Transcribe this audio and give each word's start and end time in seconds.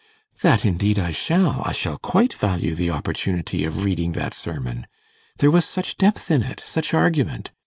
'That 0.41 0.65
indeed 0.65 0.97
I 0.97 1.11
shall. 1.11 1.61
I 1.63 1.71
shall 1.73 1.99
quite 1.99 2.33
value 2.33 2.73
the 2.73 2.89
opportunity 2.89 3.63
of 3.65 3.83
reading 3.85 4.13
that 4.13 4.33
sermon. 4.33 4.87
There 5.37 5.51
was 5.51 5.63
such 5.63 5.95
depth 5.95 6.31
in 6.31 6.41
it! 6.41 6.59
such 6.65 6.95
argument! 6.95 7.51